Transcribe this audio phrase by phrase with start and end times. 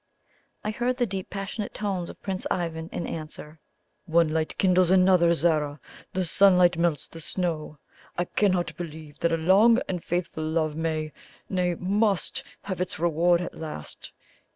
[0.63, 3.59] I heard the deep, passionate tones of Prince Ivan in answer:
[4.07, 5.79] "One light kindles another, Zara!
[6.13, 7.77] The sunlight melts the snow!
[8.17, 11.11] I cannot believe but that a long and faithful love may
[11.49, 14.11] nay, MUST have its reward at last.